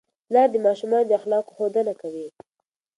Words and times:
پلار 0.27 0.47
د 0.51 0.55
ماشومانو 0.65 1.07
د 1.09 1.11
اخلاقو 1.19 1.55
ښودنه 1.57 1.93
کوي. 2.01 2.27